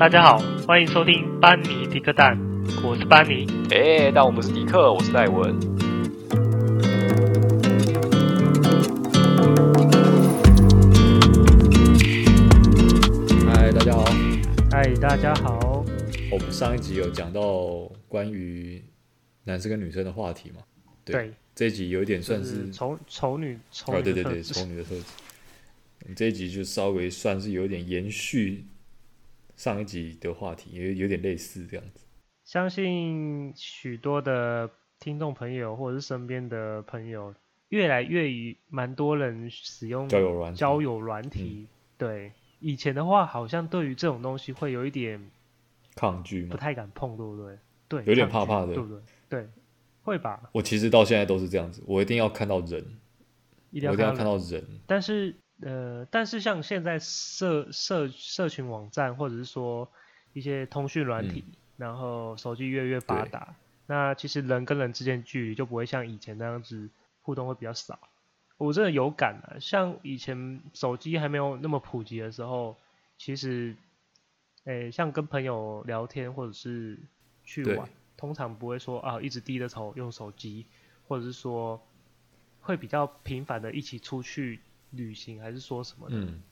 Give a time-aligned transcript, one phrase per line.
[0.00, 2.34] 大家好，欢迎收听班尼迪克蛋，
[2.82, 3.46] 我是班尼。
[3.70, 5.54] 哎，但我不是迪克，我是戴文。
[13.44, 14.06] 嗨，大家好。
[14.70, 15.84] 嗨，大家好。
[16.32, 18.82] 我们上一集有讲到关于
[19.44, 20.62] 男生跟女生的话题嘛？
[21.04, 21.14] 对。
[21.14, 25.04] 对这一集有点算是丑丑女，丑女、哦、对对对，丑女的特质。
[26.16, 28.64] 这一集就稍微算是有点延续。
[29.60, 32.06] 上一集的话题也有点类似这样子，
[32.44, 37.34] 相信许多的听众朋友或者是身边的朋友，
[37.68, 41.66] 越来越以蛮多人使用交友软交友软体。
[41.98, 45.30] 对，以前的话好像对于这种东西会有一点
[45.94, 47.58] 抗拒，不太敢碰，对不对？
[47.86, 49.02] 对，有点怕怕的，对不对？
[49.28, 49.46] 对，
[50.00, 50.48] 会吧？
[50.52, 52.82] 我其实到现在都是这样子，我一定要看到人，
[53.72, 55.34] 一定要看到人，但是。
[55.62, 59.88] 呃，但是像现在社社社群网站，或者是说
[60.32, 63.54] 一些通讯软体，嗯、然后手机越来越发达，
[63.86, 66.88] 那其实人跟人之间距离就不会像以前那样子
[67.20, 67.98] 互动会比较少。
[68.56, 72.76] 我真的有感啊，像以前手机还没有那么普及的时候，
[73.18, 73.76] 其实，
[74.64, 76.98] 诶，像跟朋友聊天或者是
[77.44, 80.64] 去玩，通常不会说啊一直低着头用手机，
[81.06, 81.80] 或者是说
[82.60, 84.60] 会比较频繁的一起出去。
[84.92, 86.42] 旅行还是说什么的，嗯，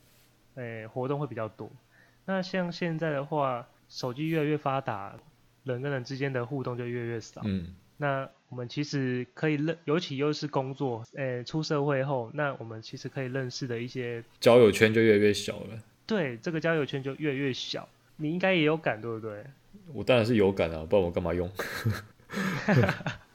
[0.55, 1.71] 欸，活动会比较多。
[2.25, 5.15] 那像现在的话，手机越来越发达，
[5.63, 7.41] 人跟人之间的互动就越来越少。
[7.43, 15.79] 嗯，那我们其实可以认，尤其又是工作，欸，出社会后，那我们其实可以认识的一些交友圈就越来越小了。
[16.05, 17.87] 对，这个交友圈就越来越小。
[18.17, 19.43] 你应该也有感，对不对？
[19.93, 21.49] 我当然是有感啊，不然我干嘛用？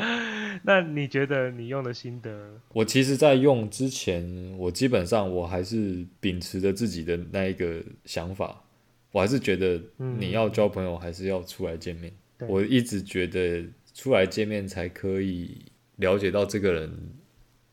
[0.64, 2.60] 那你觉得你用的心得？
[2.72, 8.64] 我其实，在用之前，我基本上我还是秉持着自己的那一个想法，
[9.12, 9.80] 我还是觉得
[10.18, 12.12] 你要交朋友，还是要出来见面。
[12.38, 13.64] 嗯、我一直觉得
[13.94, 15.64] 出来见面才可以
[15.96, 16.90] 了解到这个人，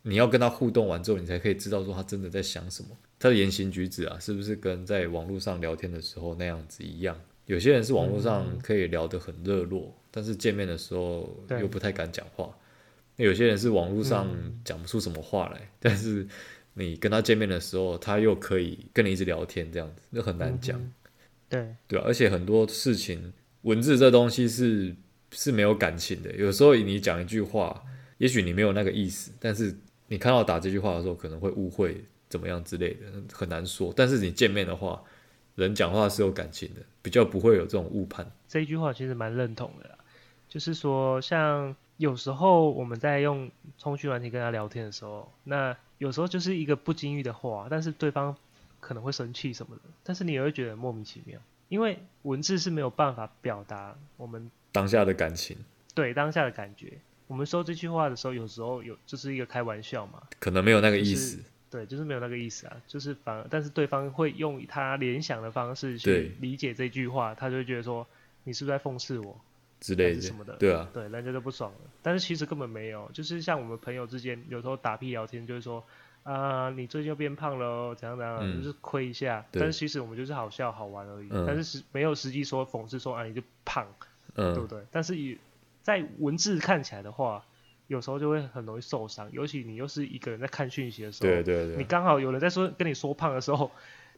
[0.03, 7.17] 你要跟他互动完之后，你才可以知道说他真的在想什么，他的言行举止啊，是不是跟在网络上聊天的时候那样子一样？
[7.45, 12.49] 有些人是网络上可以聊得很热络，嗯、但是见面的时候又不太敢讲话。
[13.15, 14.27] 那有些人是网络上
[14.63, 16.27] 讲不出什么话来，嗯，但是
[16.73, 20.93] 你跟他见面的时候，他又可以跟你一直聊天，这样子，那很难讲，嗯。
[21.49, 24.95] 对对，而且很多事情，文字这东西是
[25.31, 26.31] 是没有感情的。
[26.35, 27.83] 有时候你讲一句话，
[28.17, 29.75] 也许你没有那个意思，但是
[30.07, 33.93] 你看到打这句话的时候，可能会误会怎么样之类的，很难说。
[33.95, 34.99] 但是你见面的话，
[35.55, 38.31] 人讲话是有感情的，比较不会有这种误判。
[38.47, 39.95] 这一句话其实蛮认同的啦，
[40.47, 41.75] 就是说像。
[41.97, 43.49] 有时候我们在用
[43.79, 48.35] 通讯软体跟他聊天的时候，那有时候就是一个不经意的话，但是对方
[48.79, 51.39] 可能会生气什么的，但是你也会觉得莫名其妙，
[51.69, 55.55] 因为文字是没有办法表达我们当下的感情，
[55.93, 56.97] 对当下的感觉。
[57.27, 68.05] 我们说这句话的时候，有时候有就是一个开玩笑嘛，可能没有那个意思，就是、对，就是没有那个意思啊，就是反而，但是对方会用他联想的方式去理解这句话，他就会觉得说
[68.43, 69.35] 你是不是在讽刺我？
[69.79, 71.77] 之类的什么的，对啊，对，人家就不爽了。
[72.01, 75.83] 但是其实根本没有，就是像我们朋友之间有时候打屁聊天，就是说
[76.23, 79.45] 啊、呃，你最近又变胖了哦，怎样怎样，嗯、就是亏一下。
[79.51, 83.85] 但是其实我们就是好笑好玩而已，嗯、但是实没有实际说讽刺说啊你就胖、
[84.35, 84.81] 嗯，对不对？
[84.89, 85.37] 但是以
[85.81, 87.43] 在文字看起来的话，
[87.93, 93.69] 有时候就会很容易受伤，尤其你又是一个人在看讯息的时候，对对对，你刚好有人在说跟你说胖的时候，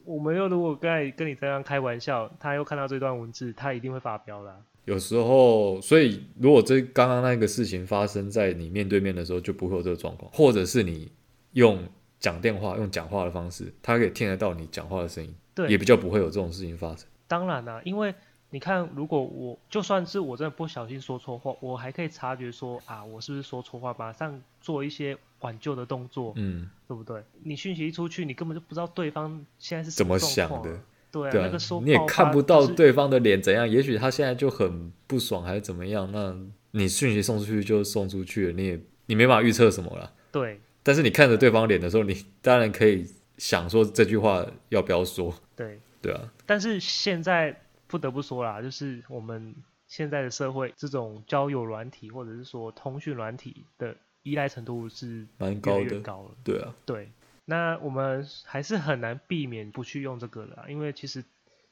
[0.04, 4.62] 我们又如果在跟你这样开玩笑，他又看到这段文字，他一定会发飙的。
[4.86, 11.12] 有时候，所以如果这刚刚那个事情发生在你面对面的时候，就不会有这个状况，或者是你
[11.52, 11.82] 用
[12.18, 17.06] 讲电话、用讲话的方式，他可以听得到你讲话的声音，对，也比较不会有这种事情发生。
[17.28, 18.14] 当然啦、啊，因为
[18.50, 27.22] 你看，如果我就算是我真的不小心说错话，我还可以察觉说啊，我是不是说错话，马上做一些挽救的动作，嗯，对不对？
[27.42, 30.80] 你讯息一出去，你根本就不知道对方现在是怎么想的。
[31.12, 36.36] 对啊，对啊，那个说，你也看不到对方的脸怎样，也许他现在就很不爽还是怎么样，那
[36.72, 40.12] 你讯息送出去就送出去了，你也你没办法预测什么了。
[40.30, 43.06] 对，但是你看着对方脸的时候，你当然可以
[43.38, 45.34] 想说这句话要不要说。
[45.54, 46.20] 对，对啊。
[46.44, 49.54] 但是现在不得不说啦，就是我们
[49.86, 56.30] 现在的社会，这种交友软体或者是说通讯软体的依赖程度是蛮高的，高了。
[56.44, 57.10] 对啊，对。
[57.44, 61.24] 那我们还是很难避免不去用这个的，因为其实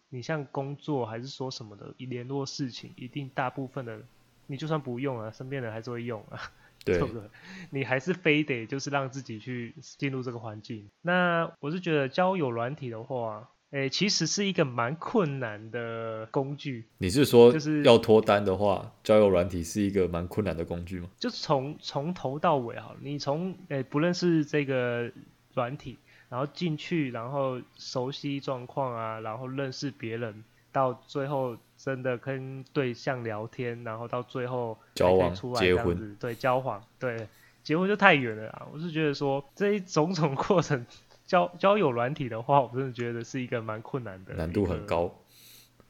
[0.09, 4.01] 你像工作还是说什么的，一联络事情，一定大部分的
[4.47, 6.53] 你就算不用啊，身边人还是会用啊，
[6.85, 7.29] 对，对不对？
[7.71, 10.89] 你还是非得就是让自己去进入这个环境。
[11.03, 16.85] 那我是觉得交友软体的话，诶，其实是一个蛮困难的工具。
[16.99, 21.09] 你是说，就是要脱单的话，交友软体是一个蛮困难的工具吗？
[21.19, 25.11] 就从从头到尾哈，你从诶不认识这个
[25.55, 25.99] 软体，
[26.29, 37.27] 然后进去，然后熟悉状况啊，然后认识别人，到最后真的跟对象聊天，然后到最后交往、结婚，对，交往，对，
[37.65, 38.69] 结婚就太远了啊！
[38.73, 40.87] 我是觉得说这一种种过程。
[41.27, 45.13] 交交友软体的话，我真的觉得是一个蛮困难的，难度很高。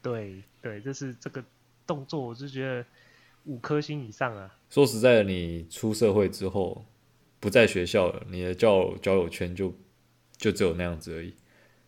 [0.01, 1.43] 对对，就是这个
[1.87, 2.85] 动作，我就觉得
[3.45, 4.55] 五颗星以上啊。
[4.71, 6.85] 说实在的，你出社会之后
[7.41, 9.75] 不在学校了，你的交友交友圈就
[10.37, 11.35] 就只有那样子而已，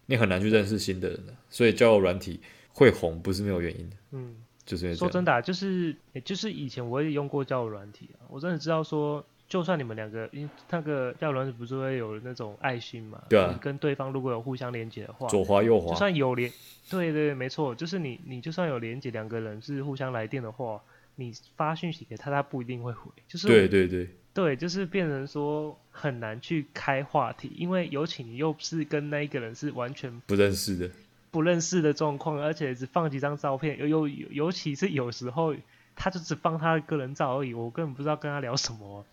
[0.06, 1.32] 你很难去认识新的人了。
[1.49, 2.40] 所以交友软体
[2.72, 3.96] 会红不是没有原因的。
[4.10, 5.94] 嗯，就是说真的啊，就是
[6.25, 9.25] 就是以前我也用过交友软体啊，我真的知道说。
[9.48, 13.22] 就算你们两个，因为那个交友软体不是会有那种爱心嘛？
[13.28, 13.56] 对啊。
[13.62, 16.50] 跟对方如果有互相连接的话，左滑右滑，就算有连，
[16.90, 20.82] 对对对，没错，就是你你就算有连接，两个人是互相来电的话，
[21.14, 23.10] 你发讯息给他，他不一定会回。
[23.28, 30.90] 就是对对对，对，就是变成说很难去开话题，因为尤其你又是跟那一个人是完全不认识的，
[31.31, 35.54] 不认识的状况，而且只放几张照片，尤尤尤其是有时候
[35.94, 39.04] 他就只放他的个人照而已，我根本不知道跟他聊什么。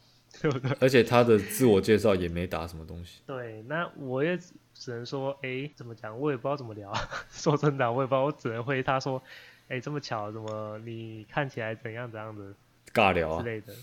[0.42, 0.76] 对不对？
[0.80, 3.22] 而且他的自我介绍也没打什么东西。
[3.26, 4.38] 对，那我也
[4.74, 6.20] 只能说，哎，怎么讲？
[6.20, 6.92] 我也不知道怎么聊。
[7.32, 9.22] 说真的，我也不知道，我只能回他说，
[9.70, 12.54] 哎，这么巧，怎么你看起来怎样怎样的？
[12.94, 13.74] 尬聊啊之类的，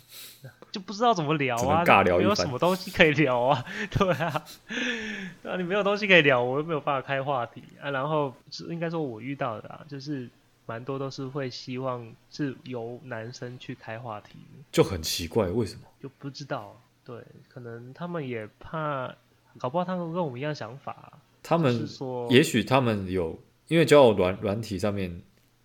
[0.71, 1.85] 就不知道怎么聊啊。
[1.85, 3.65] 尬聊，没有什么东西可以聊啊。
[3.91, 4.45] 对啊，
[5.43, 7.91] 那你没有东西可以聊，我又没有办法开话题啊。
[7.91, 10.29] 然后是应该说，我遇到的啊，就是。
[10.71, 14.39] 蛮多都是会希望是由男生去开话题，
[14.71, 15.81] 就很奇怪，为什么？
[16.01, 19.13] 就不知道，对，可能他们也怕，
[19.59, 21.19] 搞不好他们跟我们一样想法。
[21.43, 23.37] 他们说，也许他们有，
[23.67, 25.21] 因为交友软软体上面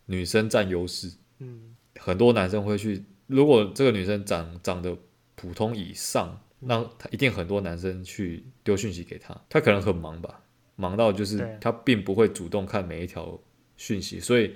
[0.08, 4.98] 女生占优势，嗯，很多男生会去，如果这个女生长长得
[5.36, 9.40] 普通以上，那他一定很多男生去丢讯息给她。
[9.48, 10.42] 她可能很忙吧，
[10.76, 13.40] 忙到就是她并不会主动看每一条
[13.78, 14.56] 讯息，所以。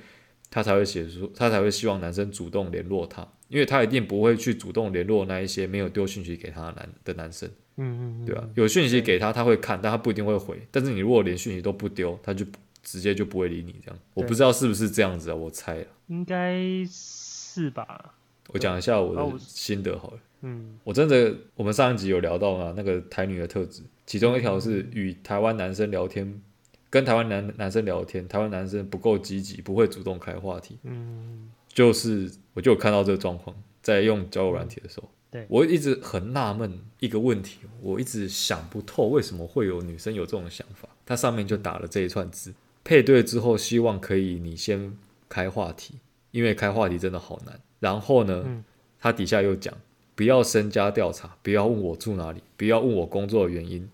[0.51, 8.49] 他才会写出，他才会希望男生主动联络他，因为他一定不会去主动联络那一些没有丢讯息给他的男的男生，嗯嗯，对吧？
[8.55, 10.59] 有讯息给他，他会看，但他不一定会回。
[10.71, 12.45] 但是你如果连讯息都不丢，他就
[12.81, 13.99] 直接就不会理你这样。
[14.13, 16.57] 我不知道是不是这样子啊，我猜啊，应该
[16.89, 18.15] 是吧。
[18.47, 26.41] 我讲一下我的心得好了，嗯，我真的，我们上一集有聊到嘛，那个台女的特质，其中一条是与台湾男生聊天。
[26.89, 30.79] 跟台湾男男生聊天，台湾男生不够积极，不会主动开话题。
[30.83, 40.89] 嗯，就是我就有看到这个状况，在用交友软体的时候，嗯、对，我一直很纳闷一个问题，我一直想不透为什么会有女生有这种想法。
[41.05, 42.53] 它上面就打了这一串字：
[42.83, 44.97] 配对之后，希望可以你先
[45.27, 45.95] 开话题，
[46.31, 47.59] 因为开话题真的好难。
[47.79, 48.63] 然后呢，嗯、
[48.99, 49.73] 他底下又讲，
[50.15, 53.87] 不要身家调查，不要问我住哪里，不要问我工作的原因。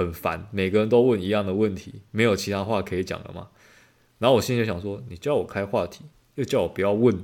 [0.00, 3.48] 很烦，每个人都问一样的问题，没有其他话可以讲了吗？
[4.18, 6.06] 然后我心里就想说，你叫我开话题，
[6.36, 7.22] 又叫我不要问，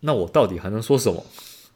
[0.00, 1.24] 那我到底还能说什么？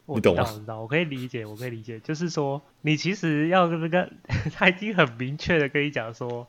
[0.07, 0.43] 你懂吗？
[0.43, 4.11] 我知道，我可以理解，我可以理解，就是说，你其实要跟这个，
[4.53, 6.45] 他已经很明确的跟你讲说，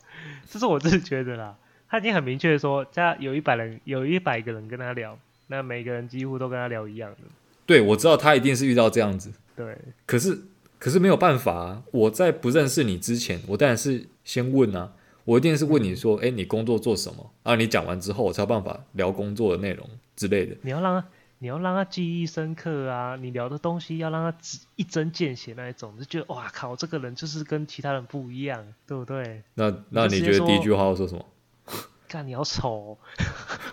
[0.50, 1.56] 这是我自己觉得啦，
[1.88, 5.16] 他已经很明确的说，家有一百人，有一百个人跟他聊，
[5.46, 7.18] 那每个人几乎都跟他聊一样的。
[7.64, 9.32] 对，我知道他一定是遇到这样子。
[9.54, 10.38] 对，可是。
[10.78, 11.82] 可是没有办法啊！
[11.90, 14.92] 我在不认识你之前，我当然是先问啊，
[15.24, 17.32] 我一定是问你说，哎，你工作做什么？
[17.42, 20.56] 啊，你讲完之后，我才有办法聊工作的内容之类的。
[20.62, 23.16] 你要让他，你要让他记忆深刻啊！
[23.16, 24.38] 你聊的东西要让他
[24.76, 29.42] 一针见血那一种，就觉得哇靠，这个人就是跟其他人不一样，对不对？
[29.54, 31.24] 那那你觉得第一句话要说什么？
[32.08, 32.98] 干，你好丑哦！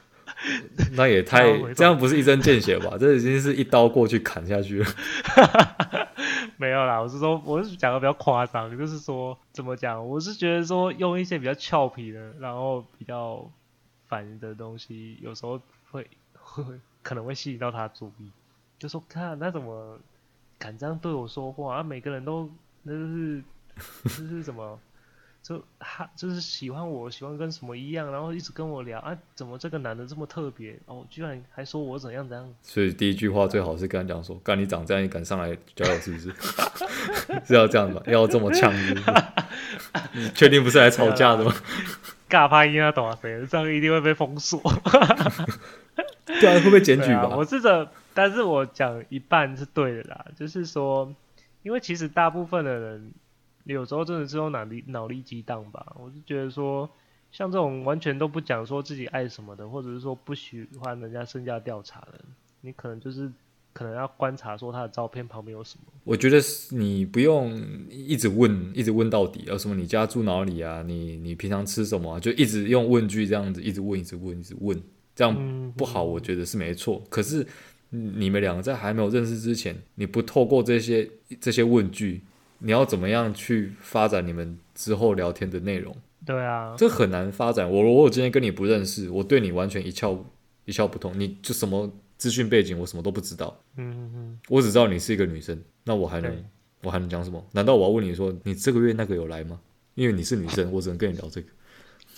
[0.94, 2.98] 那也太 这样不是一针见血吧？
[3.00, 4.88] 这已经是一刀过去砍下去了。
[6.58, 10.08] 没有啦，我是说，我是讲的比较夸张，就是说怎么讲？
[10.08, 13.50] 我是觉得说用一些比较俏皮的，然后比较
[14.08, 15.60] 烦的东西，有时候
[15.92, 16.64] 会会
[17.02, 18.32] 可能会吸引到他注意。
[18.80, 19.98] 就说看他怎么
[20.60, 21.84] 敢这样对我说话啊？
[21.84, 22.50] 每个人都
[22.84, 23.44] 那就是
[24.04, 24.80] 就是什么？
[25.44, 31.06] 就他就是喜欢我，喜欢跟什么一样，然后一直跟我聊啊，怎么这个男的这么特别哦？
[31.10, 32.50] 居然还说我怎样怎样。
[32.62, 36.34] 所以第一句话最好是跟他讲说：“干你长这样，你敢上来教我是不是？
[37.46, 38.02] 是要这样吧？
[38.08, 39.12] 要这么呛是不是？
[40.16, 41.54] 你确定不是来吵架的吗？”
[42.30, 43.16] 尬拍音啊，懂啊？
[43.22, 44.62] 谁这样一定会被封锁。
[46.26, 47.28] 对啊，会被检举吧？
[47.36, 51.14] 我是这，但是我讲一半是对的啦，就是说，
[51.64, 53.12] 因为其实大部分的人。
[53.66, 56.90] 有时候真的是用脑力脑力激荡吧，我是觉得说，
[57.32, 62.20] 像这种完全都不讲说自己爱什么的，或者是说不喜欢人家身家调查的，
[62.62, 63.32] 你可能就是
[63.72, 65.92] 可能要观察说他的照片旁边有什么。
[66.04, 66.38] 我觉得
[66.72, 70.84] 你不用一直问，一直问到底，有什么你家住哪里啊？
[70.84, 72.20] 你你平常吃什么啊？
[72.20, 74.84] 就一直用问句这样子，一直问，一直问，一直问，
[75.16, 77.02] 这样不好，我觉得是没错。
[77.04, 77.48] 嗯、可是
[77.90, 82.22] 你们两个在还没有认识之前，你不透过这些这些问句，
[82.64, 85.96] 你要怎么样去发展你们之后聊天的内容？
[86.26, 87.70] 对啊，这很难发展。
[87.70, 90.18] 我如果今天跟你不认识，我对你完全一窍
[90.64, 93.60] 一窍不通，你就什么资讯背景我什么都不知道。
[93.76, 96.44] 嗯嗯嗯，我只知道你是一个女生，那我还能
[96.82, 97.46] 我还能讲什么？
[97.52, 99.60] 难道我要问你说你这个月那个有来吗？
[99.96, 101.48] 因为你是女生，我只能跟你聊这个，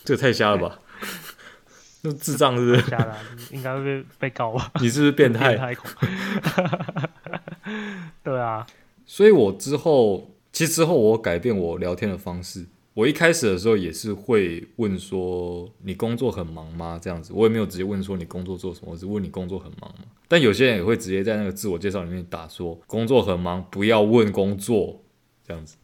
[0.04, 0.80] 这个太瞎了吧？
[2.04, 2.82] 那智障是不是？
[2.92, 3.18] 瞎了，
[3.52, 4.72] 应该会被被告吧？
[4.80, 5.58] 你是不是变态？
[5.58, 7.10] 变态
[8.24, 8.68] 对啊，
[9.08, 12.66] 所以我之后其实之后我改变我聊天的方式。
[12.94, 16.98] 我一开始的时候也是会问说，你工作很忙吗？
[16.98, 20.06] 这样子，我也没有直接问说你工作做什么，我只问你工作很忙吗？
[20.30, 25.02] 但有些人也会直接在那个自我介绍里面打说工作很忙，不要问工作
[25.46, 25.76] 这样子。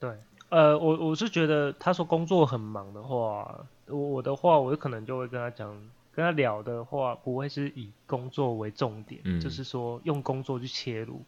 [0.00, 0.10] 对，
[0.48, 5.70] 呃，我我是觉得他说工作很忙的话，我我的话，我可能就会跟他讲，
[6.12, 11.20] 跟他聊的话不会是以工作为重点，嗯，就是说用工作去切入，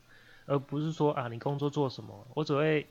[0.50, 2.87] 而不是说啊你工作做什么，我只会。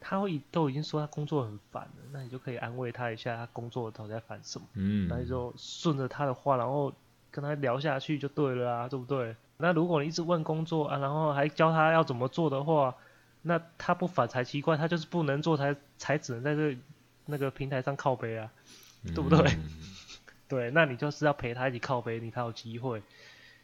[0.00, 4.64] 他会都已经说他工作很烦了，那你就可以安慰他一下，他工作到底在烦什么？
[4.74, 6.92] 嗯，那你就顺着他的话，然后
[7.32, 9.34] 跟他聊下去就对了啊，对不对？
[9.56, 12.94] 那如果你一直问工作啊，然后还教他要怎么做的话，
[13.42, 16.78] 那他不烦才奇怪，他就是不能做才才只能在这
[17.26, 18.48] 那个平台上靠背啊，
[19.12, 19.40] 对不对？
[19.50, 19.68] 嗯、
[20.46, 23.02] 对，那你就是要陪他一起靠背，你才有机会，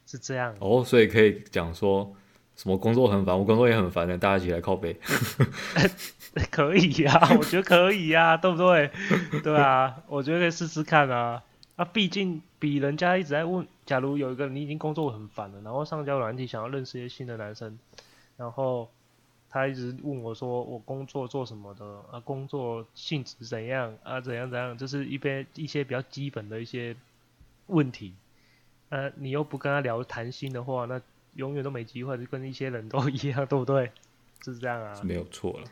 [0.04, 0.56] 是这样。
[0.58, 2.12] 哦，所以可以讲说。
[2.56, 4.96] 什么工作很烦，我工作也很烦的，大家一起来靠背。
[6.50, 8.90] 可以呀、啊， 我觉得可以呀、啊，对不对？
[9.42, 11.42] 对啊，我觉得可以试试看啊。
[11.76, 17.76] 啊，毕竟比人家一直在问，假如有一个你已经工作很烦了，然后上交软体想要认识一些新的男生，
[18.36, 18.88] 然后
[19.50, 26.94] 他一直问我说我工作做什么的啊，工作性质怎样啊，怎样怎样，就是一边一些比较基本的一些
[27.66, 28.14] 问题。
[28.90, 31.00] 呃、啊，你又不跟他聊谈心的话，那。
[31.34, 33.90] 永远都没机会，就跟一些人都一样，对不对？
[34.40, 35.66] 就 是这样啊，没有错了。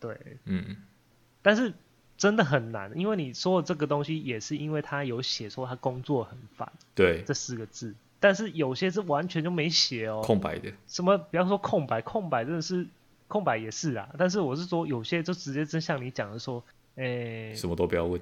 [0.00, 0.76] 对，嗯，
[1.42, 1.72] 但是
[2.16, 7.94] 真的很难，因为你说的这个东西也是因为他有写说他工作很烦，对，这四个字。
[8.18, 10.72] 但是有些是完全就没写哦，空白的。
[10.86, 11.18] 什么？
[11.18, 12.86] 比方说空白，空白真的是
[13.28, 14.08] 空白也是啊。
[14.18, 16.62] 但是我是说，有些就直接真像你讲的说，
[16.96, 18.20] 诶，什么都不要问。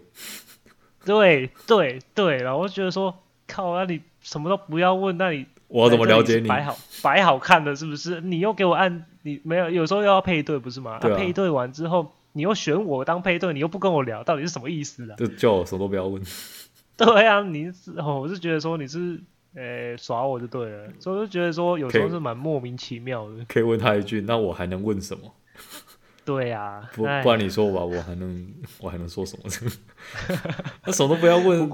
[1.04, 5.46] 对对对，然后我就觉得说，靠，那你什么都不要问，那你。
[5.70, 6.48] 我怎么了解你？
[6.48, 8.20] 摆好摆好看的，是不是？
[8.20, 10.98] 你又给我按，你没有，有时候又要配对，不是吗？
[11.00, 11.14] 对啊。
[11.14, 15.14] 啊、配对完之后，你又选我当配对，你又不跟我聊，到底是什么意思啊？
[15.16, 16.20] 就叫我什么都不要问。
[16.96, 19.18] 对啊，你是哦，我是觉得说你是
[19.54, 23.44] 诶、欸、耍我就对了，所以我就觉得说有时候是蛮莫名其妙的。
[23.48, 25.32] 可以问他一句，那我还能问什么？
[26.24, 29.44] 对啊，不不然你说吧，我还能 我还能说什么？
[30.84, 31.70] 那什么都不要问。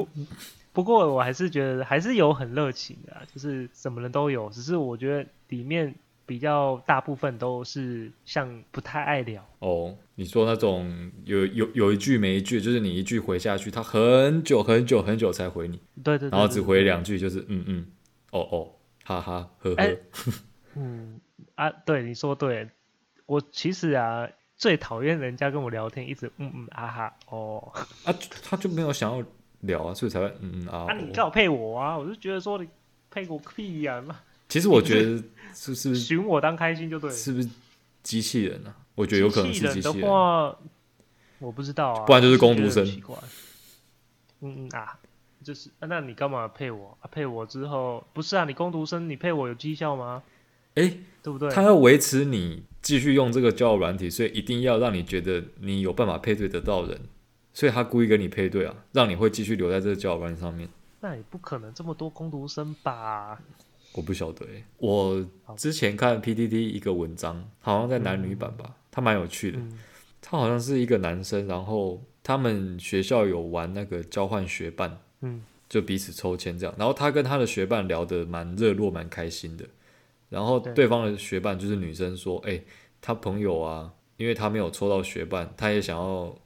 [0.76, 5.94] 不过我还是觉得还是有很热情的，就是什么人都有，只是我觉得里面
[6.26, 9.42] 比较大部分都是像不太爱聊。
[9.60, 15.80] 哦，你说那种有有有一句没一句，就是你一句回下去，他很久很久很久才回你。
[16.04, 16.30] 对对，对。
[16.30, 17.86] 然后只回两句，就是嗯嗯，
[18.32, 18.68] 哦哦，
[19.02, 19.82] 哈哈呵呵。
[19.82, 19.98] 欸、
[20.76, 21.18] 嗯
[21.54, 22.68] 啊，对，你说对。
[23.24, 24.28] 我其实啊
[24.58, 27.72] 最讨厌人家跟我聊天一直嗯嗯啊哈哦。
[28.04, 29.24] 啊，他就没有想要。
[29.66, 30.86] 聊啊，所以才会嗯嗯啊。
[30.88, 31.98] 那、啊、你最好配我啊！
[31.98, 32.68] 我就觉得说你
[33.10, 34.24] 配我屁呀、啊！
[34.48, 35.22] 其实我觉得
[35.54, 37.16] 是是 寻我当开心就对了。
[37.16, 37.48] 是不是
[38.02, 38.86] 机器人呢、啊？
[38.94, 39.74] 我觉得有可能是机器人。
[39.74, 40.56] 机器人的话，
[41.38, 42.04] 我不知道啊。
[42.06, 42.84] 不然就是工读生。
[42.84, 43.16] 奇怪。
[44.40, 44.98] 嗯嗯啊，
[45.42, 47.08] 就是、啊、那你干嘛配我啊？
[47.10, 48.44] 配我之后不是啊？
[48.44, 50.22] 你工读生，你配我有绩效吗？
[50.74, 51.50] 哎、欸，对不对？
[51.50, 57.00] 他要维持你继续用这个交友软体，所以一定要让你觉得你有办法配对得到人。
[57.56, 60.68] 所以他故意跟你配对啊，让你会继续留在这个交友关系上面。
[61.00, 63.40] 那也不可能这么多工读生吧？
[63.94, 64.62] 我不晓得诶。
[64.76, 69.58] 我之前看 PDD 一个文章，好像在男女版吧，他蛮、嗯、有趣的。
[69.58, 69.78] 嗯、
[70.20, 76.74] 他好像是一个男生，然后他们学校有玩那个交换学伴，嗯，就彼此抽签这样。
[76.76, 79.64] 然后他跟他的学伴聊得蛮热络、蛮开心的。
[80.28, 82.64] 然后对方的学伴就是女生说：“哎、欸，
[83.00, 86.36] 他朋友啊，因为他没有抽到学伴，他也想要。”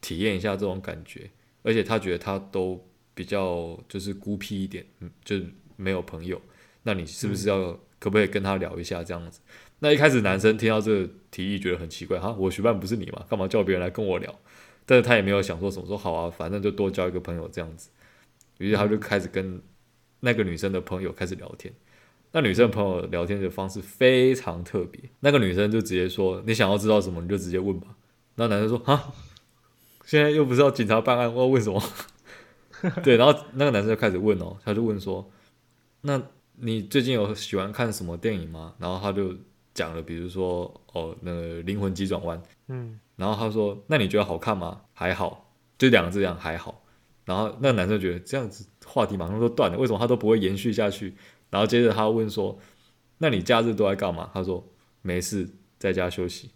[0.00, 1.30] 体验一下这种感觉，
[1.62, 5.36] 而且他觉得他都比较就是孤僻一点，嗯，就
[5.76, 6.40] 没有朋友。
[6.82, 9.40] 那你是不是要、可不可以跟他聊一下这样子？
[9.80, 13.24] 那一开始男生听到这个提议觉得很奇怪哈，我学伴不是你吗？
[13.28, 14.38] 干嘛叫别人来跟我聊？
[14.86, 17.90] 但是他也没有想说什么，说好啊，反正就多交一个朋友这样子。
[18.58, 19.60] 于是他就开始跟
[20.20, 21.74] 那个女生的朋友开始聊天。
[22.32, 27.96] 那女生朋友聊天的方式非常特别，那个女生就直接说：“你想要知道什么，你就直接问吧。”
[28.36, 29.12] 那男生说：“哈，
[30.06, 31.82] 现在又不是要警察办案，我要问什么？”
[33.02, 35.30] 对，然后那个男生就开始问哦，他就问说
[36.02, 36.22] ：“那
[36.56, 39.34] 你最近有喜欢看什么电影吗？”然后他就
[39.74, 46.82] 讲了，比如说哦，那个《灵魂急转弯》，嗯，然后他说：“那你觉得好看吗？”还好，就两个字这样，还好。
[47.24, 51.14] 然后那个男生觉得这样子话题马上就断了，为什么他都不会延续下去？
[51.50, 52.58] 然后接着他问说
[53.18, 54.64] ：“那你假日都在干嘛？”他说
[55.02, 55.48] ：“没事，
[55.78, 56.50] 在家休息。”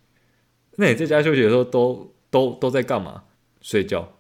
[0.77, 3.25] 那你在家休息的时候都都都在干嘛？
[3.61, 4.17] 睡觉。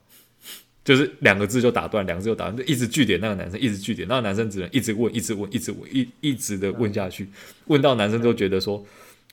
[0.83, 7.29] 就是两个字就打断，两个字就打断，就一直据点那个男生，一直据点，那个男生只能一直问，一直问，一直问，一一直的问下去，
[7.67, 8.85] 问到男生都觉得说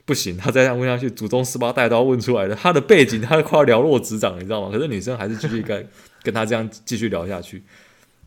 [0.05, 2.55] 不行，他再这样问下去，祖宗十八代都要问出来了。
[2.55, 4.69] 他的背景，他快要寥落指掌，你知道吗？
[4.71, 5.87] 可是女生还是继续跟
[6.21, 7.63] 跟他这样继续聊下去。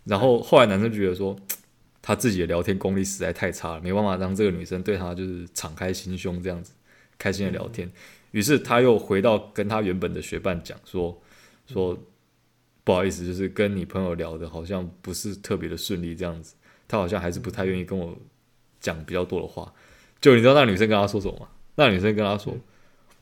[0.05, 1.37] 然后后来男生觉得说。
[2.03, 6.73] 他自己的聊天功力实在太差了，没办法让这个女生对他就是敞开心胸这样子
[7.19, 7.89] 开心的聊天。
[8.31, 11.17] 于是他又回到跟他原本的学伴讲说
[11.73, 11.99] 说
[12.85, 16.55] 不好意思，就是跟你朋友聊的好像不是特别的顺利这样子。
[16.89, 18.17] 他好像还是不太愿意跟我
[18.81, 19.73] 讲比较多的话。
[20.21, 21.49] 就你知道那女生跟他说什么吗？
[21.77, 22.55] 那女生跟他说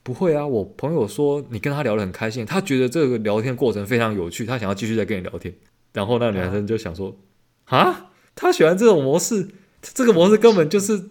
[0.02, 5.55] 不会啊，我朋友说你跟他聊得很开心，他觉得这个聊天过程非常有趣，他想要继续再跟你聊天。
[5.93, 7.17] 然后那个男生就想说
[7.67, 8.07] 啊。
[8.40, 9.49] 他喜欢这种模式，
[9.83, 11.11] 这个模式根本就是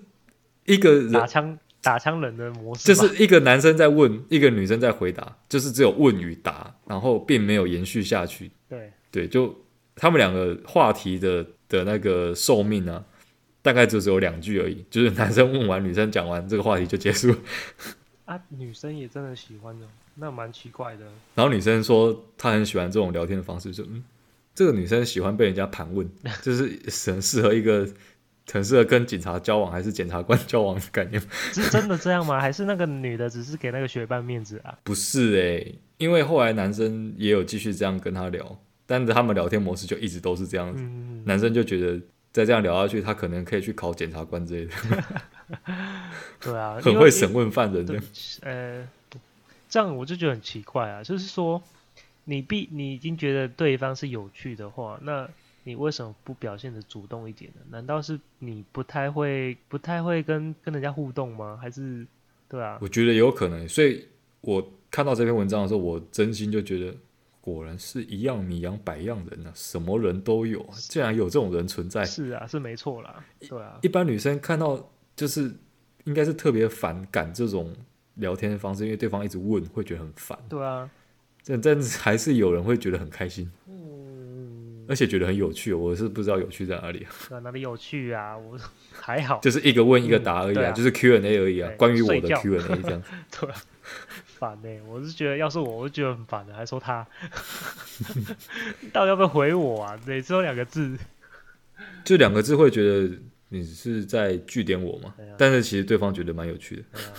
[0.64, 8.52] 一个人打枪打枪人的模式，就是一个男生在问，一个女生在回答，就是只有问与答，然后并没有延续下去。
[8.68, 9.56] 对对，就
[9.96, 13.02] 他们两个话题的的那个寿命啊，
[13.62, 17.34] 大概就只有两句而已，就是男生问完，女生讲完，这个话题就结束。
[18.26, 21.06] 啊，女生也真的喜欢的，那蛮奇怪的。
[21.36, 24.04] 然后女生说她很喜欢这种聊天的方式，就嗯。
[24.54, 26.10] 这个女生喜欢被人家盘问，
[26.42, 27.88] 就是很适合一个
[28.52, 31.22] 很适合跟警察交往还是检察官交往的概念。
[31.54, 32.40] 是真的这样吗？
[32.40, 34.78] 还是那个女的只是给那个学伴面子啊？
[34.84, 40.82] 不是诶、欸，因为后来男生也有继续这样跟她聊，但是他们聊天模式就一直都是这样子。
[40.84, 42.00] 嗯、男生就觉得
[42.32, 44.74] 再这样聊下去，他可能可以去考检察官之类的。
[46.40, 48.00] 对啊， 很会审问犯人的。
[48.42, 48.88] 呃，
[49.68, 51.62] 这样我就觉得很奇怪啊，就是说。
[52.30, 55.30] 你必你已经觉得对方是有趣的话，那
[55.68, 57.62] 你为什么不表现的主动一点呢？
[57.70, 61.60] 难道是你不太会不太会跟跟人家互动吗？
[61.62, 62.08] 还是
[62.48, 62.78] 对啊？
[62.82, 64.08] 我觉得有可能，所以
[64.40, 66.96] 我看到这篇文章的时候，我真心就觉得，
[67.42, 72.06] 果然是一样米养百样人啊，什么人都有，竟然有这种人存在。
[72.06, 73.78] 是啊，是没错啦，对啊。
[73.82, 75.54] 一般女生看到就是
[76.06, 77.76] 应该是特别反感这种
[78.14, 80.40] 聊天的方式，因为对方一直问，会觉得很烦。
[80.48, 80.90] 对啊。
[81.50, 83.77] 但但是还是有人会觉得很开心，嗯，
[84.88, 85.74] 而且觉得很有趣。
[85.74, 87.40] 我是不知道有趣在哪里啊？
[87.40, 88.38] 哪里有趣啊？
[88.38, 88.58] 我
[88.92, 91.72] 还好， 就是一个问一个答而已啊，嗯、啊就是 Q&A 而已啊。
[91.78, 93.10] 关于我的 Q&A 这样子，
[93.42, 93.50] 对，
[94.40, 94.82] 烦呢、欸。
[94.88, 97.06] 我是觉得，要是我，我就觉得很烦的，还说他
[98.94, 100.00] 到底要不要回我啊？
[100.06, 100.98] 每次都两个字，
[102.04, 103.10] 就两个字会觉得
[103.50, 105.14] 你是在句点我吗？
[105.20, 107.14] 啊、但是其实对方觉得蛮有趣的，啊、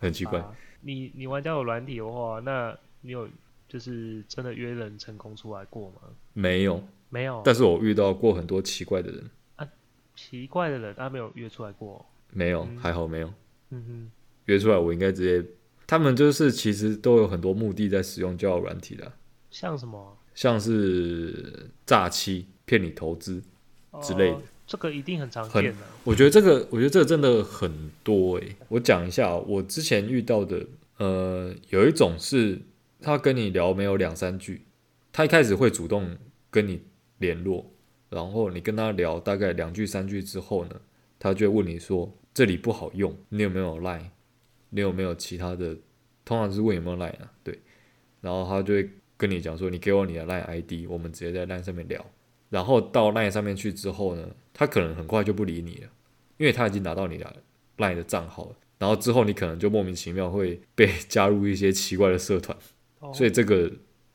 [0.00, 0.38] 很奇怪。
[0.38, 0.52] 啊、
[0.82, 3.28] 你你玩交友软体的话，那你有？
[3.72, 6.02] 就是真的约人成功出来过吗？
[6.34, 7.40] 没有，没有。
[7.42, 9.66] 但是我遇到过很多奇怪的人啊，
[10.14, 12.04] 奇怪的人，他没有约出来过。
[12.34, 13.32] 没有，嗯、还好没有。
[13.70, 14.10] 嗯哼，
[14.44, 15.48] 约出来我应该直接。
[15.86, 19.10] 他们就是其实都有很多目的在使用交友软体的。
[19.50, 20.18] 像什么？
[20.34, 23.42] 像是诈欺、骗你投资
[24.02, 24.42] 之类的、哦。
[24.66, 25.78] 这个一定很常见的。
[26.04, 28.54] 我觉得这个，我觉得这个真的很多诶。
[28.68, 30.66] 我讲一下，我之前遇到的，
[30.98, 32.60] 呃，有一种是。
[33.02, 34.64] 他跟你聊没有两三句，
[35.12, 36.16] 他一开始会主动
[36.50, 36.82] 跟你
[37.18, 37.70] 联络，
[38.08, 40.80] 然后你跟他聊大概两句三句之后呢，
[41.18, 44.10] 他就会问你说，这里不好用，你有没有 Line？
[44.70, 45.76] 你有没有其他的？
[46.24, 47.58] 通常是问有没有 Line 啊，对，
[48.20, 52.04] 然后他就会跟你讲说，你给我你的 Line ID，我们直接在 Line 上面聊。
[52.48, 55.88] 然后到 Line 上面去之后呢，他可能很快就不理你了，
[56.36, 57.42] 因为他已经拿到你的
[57.78, 58.56] Line 的账号了。
[58.78, 62.56] 然后之后你可能就莫名其妙会被 加入一些奇怪的社团。
[63.12, 63.70] 所以这个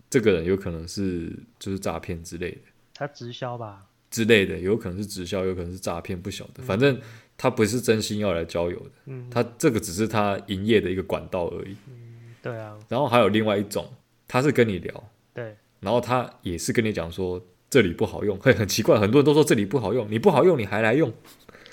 [0.09, 2.61] 这个人有可能是就是诈骗之类的，
[2.93, 6.63] 他直销吧之类的，有可能是直销，有可能是诈骗，不晓得。
[6.63, 6.97] 嗯、反正
[7.37, 11.75] 他不是真心要来交友的，嗯，他这个只是他营业的一个管道而已。
[11.89, 12.77] 嗯，对啊。
[12.87, 13.85] 然后还有另外一种，
[14.27, 21.11] 他是跟你聊，对，然后他也是跟你讲说这里不好用，嘿，很奇怪，很多人都说这里不好用，你不好用你还来用，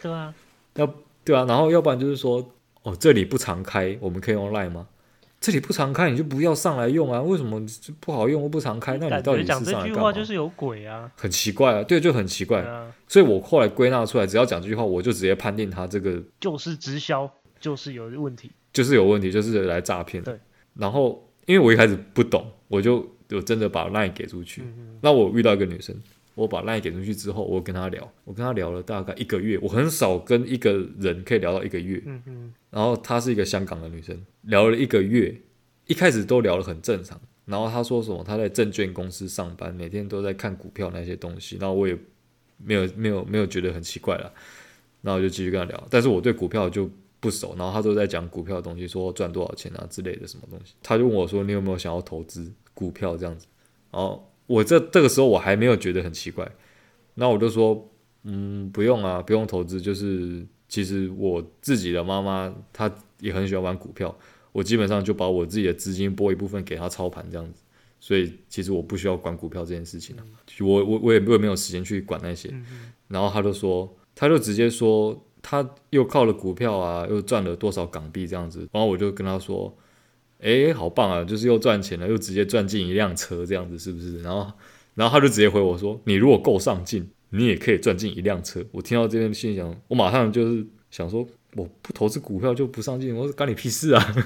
[0.03, 0.35] 对啊，
[0.75, 4.89] 要对啊，然后要不然就是说哦这里不常开，我们可以用 Line 吗？
[5.45, 7.21] 这里不常开，你就不要上来用啊？
[7.21, 7.63] 为什么
[8.01, 8.97] 不好用或不常开？
[8.97, 9.75] 那你到底是上来干嘛？
[9.75, 11.13] 讲这句话就是有鬼啊！
[11.17, 12.63] 很奇怪啊，对，就很奇怪。
[12.63, 17.31] 啊、所以我后来归纳出来，只要讲这句话，我就直接判定他这个就是直销，
[17.61, 20.23] 就是有问题，就是有问题，就是来诈骗。
[20.23, 20.41] 对。
[20.73, 24.63] 然后，因为我一开始不懂，我就我真的把 line 给出去。
[24.63, 25.95] 嗯嗯，那我遇到一个女生。
[26.35, 29.57] 我把 LINE 给出去之后，我跟他聊，我跟他聊了大概一个月。
[29.63, 32.03] 我很少跟一个人可以聊到一个月。
[32.05, 32.55] 嗯嗯。
[32.71, 35.33] 然后她是一个香港的女生，聊了一个月，
[35.87, 37.21] 一开始都聊得很正常。
[37.45, 38.25] 然后她说什么？
[38.25, 41.57] 她在证券公司上班，每天都在看股票那些东西。
[41.61, 41.97] 然后我也
[42.57, 44.33] 没有没有没有觉得很奇怪了。
[45.03, 47.55] 然后我就继续跟他聊，但是我对股票就不熟。
[47.57, 50.75] 然后她都在讲股票的东西，说赚多少钱啊之类的什么东西。
[50.83, 53.47] 她就问我说：“你有没有想要投资股票这样子？”
[53.93, 54.29] 然后。
[54.47, 56.47] 我这这个时候我还没有觉得很奇怪，
[57.15, 57.91] 那我就说，
[58.25, 59.81] 嗯，不用啊，不用投资。
[59.81, 64.15] 就是其实我自己的妈妈她也很喜欢玩股票，
[64.53, 67.63] 我基本上就把我自己的资金拨一部分给她操盘这样子，
[67.99, 70.23] 所以其实我不需要管股票这件事情了。
[70.61, 72.53] 我我我也我也没有时间去管那些。
[73.09, 78.69] 然后他就说，他就直接说，他又靠了股票啊，又赚了多少港币这样子。
[78.73, 79.75] 然后我就跟他说。
[80.45, 81.25] 哎，好棒啊！
[81.25, 84.21] 就是又赚钱了，又直接赚进一辆车，这样子是不是？
[84.21, 84.53] 然后，
[84.95, 94.17] 然后他就直接回我说：“你如果够上进，你也可以赚进一辆车。”我听到这边心想，我马上就是想说，我不投资股票就不上进，我说干你屁事啊！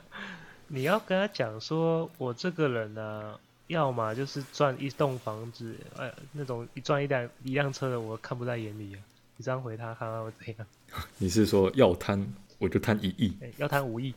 [0.68, 9.00] 你要跟他讲说，我这个人呢、啊，要么就是赚一栋房子，哎，那种一赚一辆一辆车的，我看不在眼里啊。
[9.38, 10.66] 你这样回他，看看会怎样？
[11.16, 12.26] 你是说要贪，
[12.58, 14.14] 我就贪一亿；要贪五亿。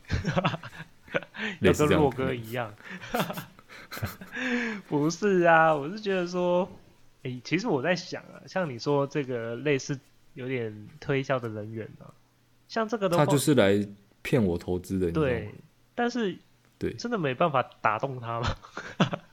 [1.60, 2.72] 要跟洛哥一样，
[4.88, 6.68] 不是啊，我是觉得说，
[7.22, 9.98] 哎、欸，其实我在想啊，像你说这个类似
[10.34, 12.10] 有点推销的人员啊，
[12.68, 13.86] 像这个的话，他就是来
[14.22, 15.50] 骗我投资的，对，
[15.94, 16.36] 但是
[16.78, 18.48] 对，真的没办法打动他吗？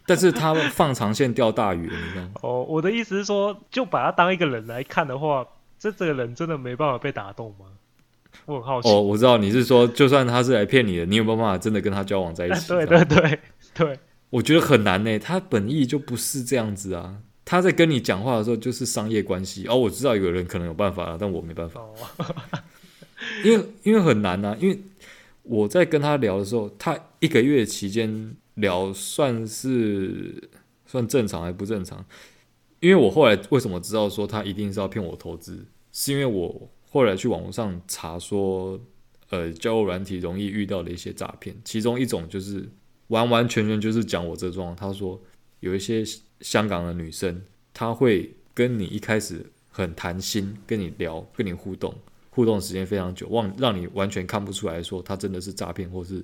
[0.06, 2.32] 但是他放长线钓大鱼，你知道吗？
[2.42, 5.48] 哦，我的意思是说，就把他当一个人来看的话，
[5.80, 7.66] 这这个人真的没办法被打动吗？
[8.46, 8.90] 我很好奇。
[8.90, 12.68] 哦，我知道你是说，就算他是来骗你的，你有没有办法真的跟他交往在一起？
[12.68, 13.40] 对对对
[13.74, 15.18] 对，我觉得很难呢。
[15.20, 17.18] 他本意就不是这样子啊。
[17.46, 19.68] 他在跟你讲话的时候就是商业关系。
[19.68, 21.82] 哦，我知道有人可能有办法了，但我没办法。
[21.82, 21.94] 哦、
[23.44, 24.56] 因为因为很难啊。
[24.60, 24.80] 因为
[25.44, 30.50] 我在跟他聊的时候，他一个月期间聊算是
[30.86, 32.04] 算正常还不正常？
[32.80, 36.70] 因为我后来为什么知道说他一定是要骗我投资，是因为我。
[36.94, 38.80] 后来去网络上查说，
[39.32, 42.70] 呃，交友软体容易遇到的一些诈骗，其中一种就是
[43.08, 44.76] 完完全全就是讲我这状况。
[44.76, 45.20] 他说
[45.60, 46.04] 有一些
[46.42, 47.42] 香港的女生，
[47.74, 51.92] 她会跟你一开始很谈心，跟你聊，跟你互动，
[52.30, 56.24] 互动时间非常久，忘让你完全看不出来说她真的是诈骗或是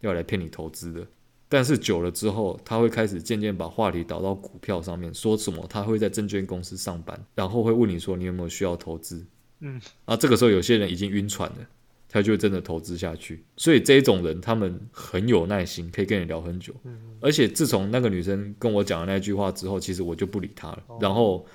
[0.00, 1.04] 要来骗你投资的。
[1.48, 9.26] 但是久了之后，她会开始渐渐把话题导到股票上面，说什么她会在证券公司上班，然后会问你说你有没有需要投资。
[9.66, 11.66] 嗯，啊，这个时候有些人已经晕船了，
[12.06, 13.42] 他就真的投资下去。
[13.56, 16.74] 所以这一种人，他们很有耐心，可以跟你聊很久。
[16.84, 20.82] 嗯，而且自从那个女生跟我讲了那句话之后，其实我就不理她了。
[20.88, 20.98] 哦。
[21.00, 21.46] 然后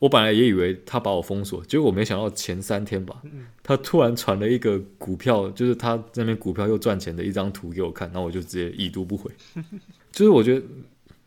[0.00, 3.22] 我本来也以为她把我封锁，结果我没想到前三天吧，
[3.62, 9.30] 她突然传了一个股票，就是她那边股票又赚钱的一张图给我看，然后我就直接已读不回。
[10.10, 10.66] 就是我觉得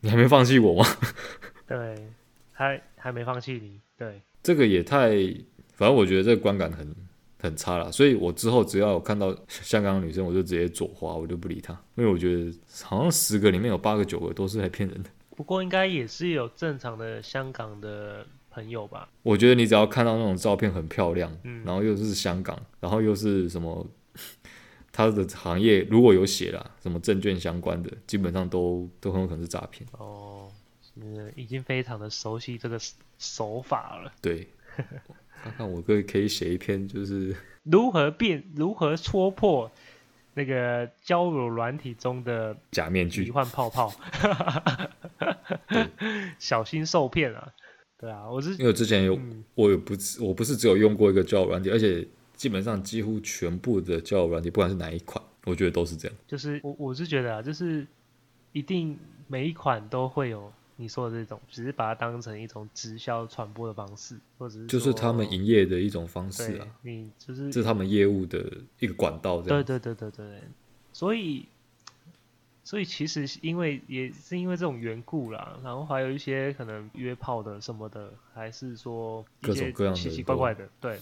[0.01, 0.85] 你还没放弃我吗？
[1.65, 1.95] 对，
[2.51, 3.79] 还还没放弃你。
[3.97, 5.15] 对，这个也太……
[5.79, 6.93] 反正我觉得这个观感很
[7.41, 15.09] 很差了，所以我之后只要有看到香港的女生，我就直接左滑，我就不理她，因为我觉得好像十个里面有八个九个都是来骗人的。
[15.37, 19.07] 不过应该也是有正常的香港的朋友吧？
[19.23, 23.87] 我觉得你只要看到那种照片很漂亮，嗯，然后又是香港，然后又是什么，
[24.91, 29.87] 他的行业如果有写啦什么证券相关的，基本上都都很有可能是诈骗。
[29.93, 32.77] 哦，是已经非常的熟悉这个
[33.17, 34.11] 手法了。
[34.21, 34.49] 对。
[35.43, 39.71] 看看我可以可以写一篇，就是如何变，如何戳破
[40.33, 43.93] 那个交友软体中的假面具、迷幻泡泡，
[46.37, 47.51] 小心受骗啊！
[47.97, 56.17] 对啊，我是因为之前有，嗯、我也不是，我不是只有用过一个交友软体，而且基本上几乎全部的交友软体，不管是哪一款，我觉得都是这样。
[56.27, 57.85] 就是我我是觉得啊，就是
[58.51, 58.97] 一定
[59.27, 60.51] 每一款都会有。
[60.81, 66.65] 你说的这种，只是把它当成一种直销传播的方式，或者是就是他们营业的一种方式啊。
[66.83, 69.61] 你就是这是他们业务的一个管道，这样。
[69.61, 70.41] 对对对对对。
[70.93, 71.45] 所以，
[72.63, 80.97] 所以其实因为也是因为这种缘故啦，然后还有一些可能约炮的什么的，还是说一些奇奇怪怪的，对，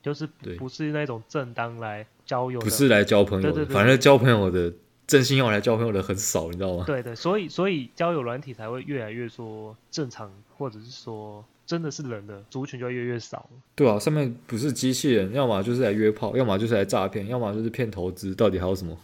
[0.00, 0.24] 就是
[0.56, 4.72] 不是那种正当来交友的，不是来交朋友的，反正交朋友的。
[5.10, 6.84] 真心要来交朋友的很少，你知道吗？
[6.86, 13.50] 对对，所以所以交友软体才会越来越说正常，或者是说真的是人的族群就会越来越少。
[13.74, 18.96] 对啊，上面不是机器人，要么就是来约炮，要么就是来诈骗，要么就是骗投资，到底还有什么？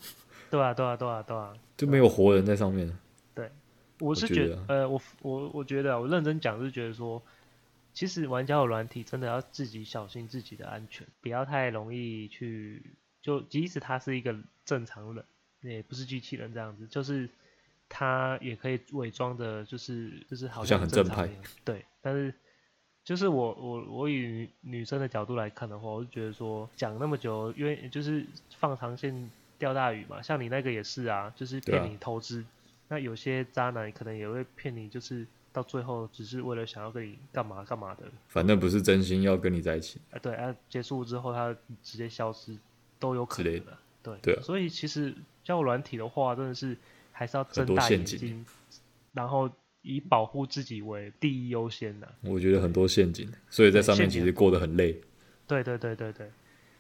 [0.49, 2.89] 对啊，对啊，对啊，对啊，就没有活人在上面。
[3.35, 3.51] 对，
[3.99, 7.21] 我是觉得，呃，我我我觉得，我认真讲是觉得说，
[7.93, 12.81] 其实玩交友软体真的要自己小心自己的安全，不要太容易去，
[13.21, 15.25] 就即使他是一个正常人。
[15.63, 17.29] 也不是机器人这样子，就是
[17.89, 21.29] 他也可以伪装的，就是就是好像很正派，
[21.65, 21.85] 对。
[22.01, 22.33] 但是
[23.05, 28.27] 就是我我我以女生的角度来看的话，我就觉得说讲那么久，因为就是
[28.59, 30.21] 放长线钓大鱼嘛。
[30.21, 32.43] 像你那个也是啊，就是骗你投资。
[32.43, 32.47] 啊、
[32.89, 38.05] 那有些渣男可能也会骗你，就是到最后只是为了想要跟你干嘛干嘛的。
[38.29, 40.01] 反正不是真心要跟你在一起。
[40.11, 42.57] 啊，对啊，结束之后他直接消失
[42.99, 43.79] 都有可能的。
[44.03, 45.15] 对对、啊，所以其实。
[45.47, 46.77] 交友软体的话，真的是
[47.13, 48.45] 还是要睁大眼睛，
[49.13, 49.49] 然后
[49.83, 52.13] 以保护自己为第一优先的。
[52.23, 55.01] 我觉得很多陷阱，所以在上面其实过得很累。
[55.47, 56.29] 对对对对对，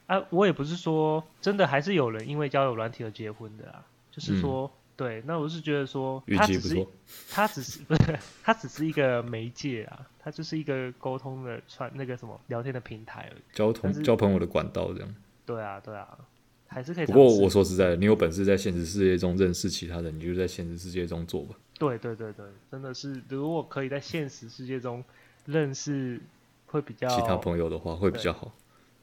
[0.09, 3.87] 啊，我也不是说真的，还是有人因为交友软体而结婚的啊。
[4.11, 6.87] 就是说，嗯、对，那我是觉得说， 他只是
[7.31, 15.14] 他只是不是他只是一个媒介啊，他就是一个沟通的传那个什么聊天的平台而已，交通交朋友的管道这样。
[15.44, 16.18] 对啊，对啊。
[16.66, 17.07] 还是可以。
[17.07, 21.55] 不过我说实在的，你有本事在现实世界中认识其他人，你就在现实世界中做吧。
[21.79, 25.05] 对对对对，真的是，如果可以在现实世界中
[25.44, 26.20] 认识，
[26.66, 28.55] 会比较其他朋友的话会比较好。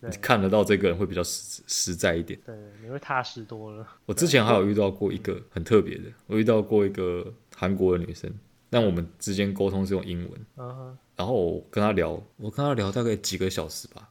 [0.01, 2.37] 你看得到这个人会比较实实在一点。
[2.45, 3.87] 对，你会踏实多了。
[4.05, 8.29] 我之前还有遇到过一个很特别的，我遇到过一个韩国的女生，
[8.69, 10.31] 但我们之间沟通是用英文。
[10.57, 10.97] 嗯哼。
[11.15, 14.09] 然后我跟她聊，我跟她聊大概几个小时吧，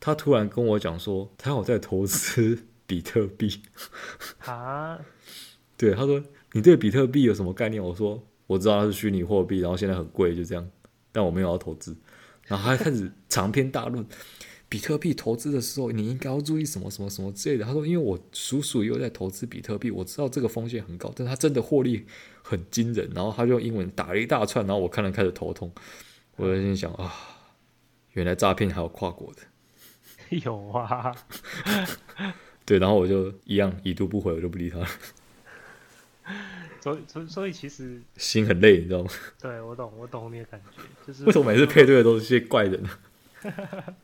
[0.00, 2.58] 她突然跟我讲说，她有在投资。
[2.86, 3.60] 比特币，
[4.44, 4.98] 啊，
[5.76, 6.22] 对，他说
[6.52, 7.82] 你对比特币有什么概念？
[7.82, 10.70] 我说我知道它是虚拟货币，然后现在很贵，就这样，
[11.12, 11.96] 但我没有要投资。
[12.46, 14.06] 然后他开始长篇大论，
[14.68, 17.64] 比特币投资的时候你应该要注意什么什么什么之类的。
[17.64, 22.06] 他说，因为我叔叔又在投资比特币，我知道这个风险很高，但他真的获利
[22.42, 23.10] 很惊人。
[23.12, 25.72] 然后他就用英文打了一大串，然后我看了开始头痛。
[26.36, 27.12] 我就心想啊，
[28.12, 29.42] 原来诈骗还有跨国的，
[30.44, 31.12] 有啊。
[32.66, 34.86] 对，然后我就一样已读不回，我就不理他了。
[36.80, 39.10] 所以，所以，所以其实心很累，你知道吗？
[39.40, 40.82] 对，我懂，我懂你的感觉。
[41.06, 42.90] 就是为什么每次配对的都是些怪人呢？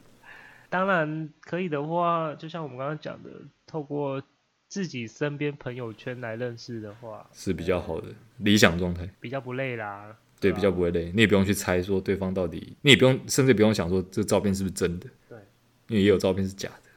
[0.70, 3.30] 当然可以的话，就像我们刚刚讲的，
[3.66, 4.22] 透过
[4.68, 10.16] 自己身边朋友圈来认识的话，是比较好的理想状态，比较不累啦。
[10.40, 15.06] 对，比较不会累，你也不用去猜说对方到底，你也不用，甚至不用想说这照片是不是真的。
[15.28, 15.38] 对，
[15.88, 16.90] 因为也有照片是假的。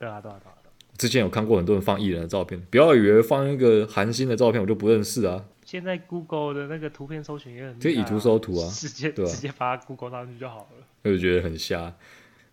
[0.00, 0.57] 对啊，对啊，对啊。
[0.98, 5.44] 之前有看过很多人放艺人的照片，不要以为放一个韩星的照片我就不认识啊。
[5.64, 10.84] 现在 Google 的那个图片搜寻也很、啊，就以图搜图啊，直接、直接发 Google 上去就好了。
[11.04, 11.94] 我就觉得很瞎，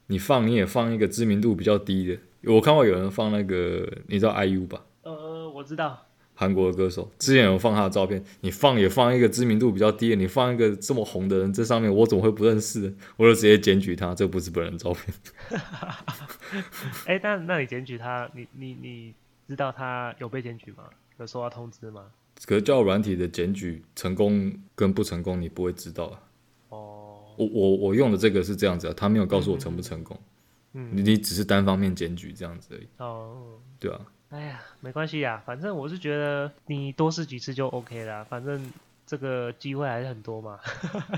[0.07, 4.83] 你放你也放一个知名度比较低的，我看过有人放那个，你知道 IU 吧？
[5.01, 6.04] 呃，我知道。
[6.35, 12.93] 韩国的歌手之前有放他的照片，你放也放一个知名度比较低的，你放一个这么红的人这上面，我怎么会不认识？
[13.15, 15.15] 我就直接检举他，这不是本人照片。
[17.07, 19.13] 哎、欸，那那你检举他，你你你
[19.47, 20.83] 知道他有被检举吗？
[21.17, 22.03] 有收到通知吗？
[22.45, 26.19] 可是交友软体的检举成功跟不成功，你不会知道啊。
[26.67, 30.19] 哦，我我我用的这个是这样子啊，他没有告诉我成不成功。
[30.73, 32.87] 嗯，你你只是单方面检举这样子而已。
[32.97, 34.01] 哦，对啊。
[34.35, 38.69] 哎呀，没关系呀，反正我是觉得你多试几次就 OK 了，反正
[39.07, 40.59] 这个机会还是很多嘛，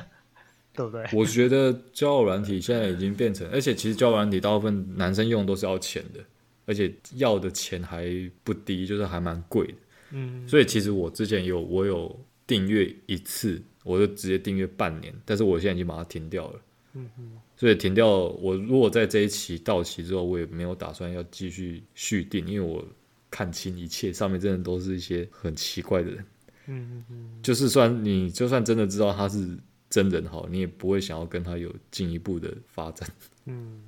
[0.71, 1.03] 对不对？
[1.13, 6.19] 我觉得交友软体现在已经变成，而且其实交友软体大部分男生用都是要钱的，
[6.67, 8.05] 而且要的钱还
[8.43, 9.73] 不低，就是还蛮贵的。
[10.11, 16.61] 嗯，所以其实我之前有我有订阅一次，我就直接订阅半年，但是我现在已经把它停掉了。
[16.93, 17.31] 嗯嗯。
[17.55, 22.85] 所以停掉，我如果在这一期到期之后，我也没有打算要继续续订，因为我
[23.29, 26.25] 看清一切，上面真的都是一些很奇怪的人。
[26.67, 27.39] 嗯嗯嗯。
[27.41, 29.57] 就是算你就算真的知道他是
[29.89, 33.09] 真人好，你也不会想要跟他有进一步的发展。
[33.45, 33.81] 嗯，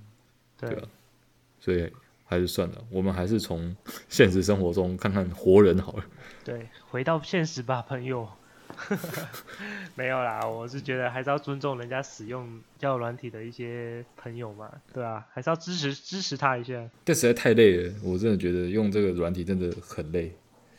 [0.58, 0.88] 对，对啊。
[1.60, 1.92] 所以
[2.24, 3.76] 还是算了，我们还是从
[4.08, 6.06] 现实生活中看看活人好了。
[6.46, 8.30] 对，回到现实吧，朋友。
[9.96, 16.90] 没有啦，我是觉得还是要尊重人家使用交友软体的一些朋友嘛，对啊，还是要支持支持他一下。
[17.04, 20.34] 但实在太累了，我真的觉得用这个软体真的很累。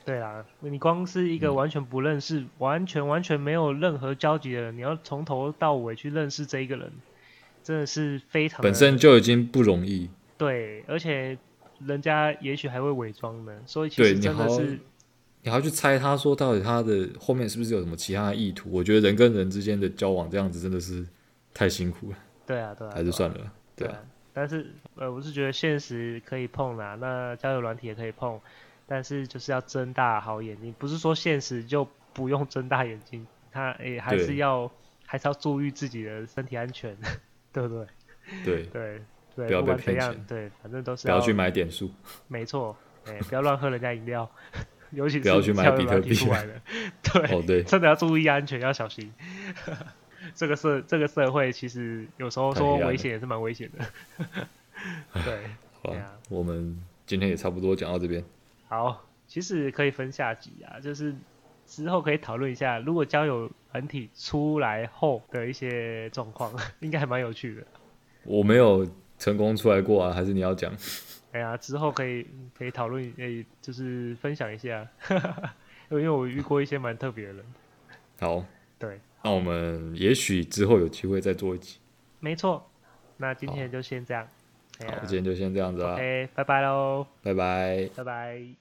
[0.05, 6.91] 对啊，你光是一个完全不认识、嗯、完全完全没有任何交集的人，你要从头到尾去认识这一个人，
[7.63, 10.09] 真的是非常本身就已经不容易。
[10.39, 11.39] 对，而且
[11.87, 14.79] 人家也许还会伪装呢，所以其实真的是。
[15.43, 18.71] 你还要去猜他说到底他的后面是不是有什么其他的意图？
[18.71, 21.07] 我觉得人跟人之间的交往这样子真的是
[21.55, 22.19] 太辛苦了。
[22.47, 23.53] 对啊，对啊， 还是算了。
[23.75, 23.99] 对啊，
[24.35, 28.39] 但是呃，我是觉得现实可以碰啦，那交友软体也可以碰，
[28.87, 34.71] 但是就是要睁大好眼睛，不是说现实就不用睁大眼睛，他也还是要
[35.07, 36.97] 还是要注意自己的身体安全，
[37.53, 37.87] 对不对？
[38.45, 39.03] 对对
[39.35, 40.25] 对，不要被骗钱。
[40.29, 41.91] 对，反正都是不要去买点数。
[42.29, 42.77] 没错，
[43.07, 44.31] 哎，不要乱喝人家饮料，
[44.93, 46.61] 尤其是不要去买比特币出来的。
[47.03, 49.13] 对，哦对，真的要注意安全，要小心。
[50.35, 53.85] 这个社这个社会其实有时候说危险也是蛮危险的。
[55.25, 55.45] 对，
[55.83, 55.97] 好，
[56.29, 58.23] 我们今天也差不多讲到这边。
[58.69, 61.15] 好，其实可以分下集啊，就是
[61.67, 67.63] 之后可以讨论一下，如果交友团体出来后的一些状况， 应该还蛮有趣的。
[68.25, 70.73] 我没有成功出来过啊，还是你要讲？
[71.33, 74.87] 哎呀，之后可以可以讨论，诶，就是分享一下，
[75.91, 77.45] 因为我遇过一些蛮特别的人。
[78.21, 78.45] 好，
[78.79, 79.01] 对。
[79.23, 81.79] 那我们也许之后有机会再做一集。
[82.21, 82.69] 没错，
[83.19, 84.27] 那今天就先这样。
[84.87, 85.93] 好，今天就先这样子啦。
[85.93, 87.07] OK，拜拜喽。
[87.23, 87.89] 拜拜。
[87.95, 88.55] 拜拜。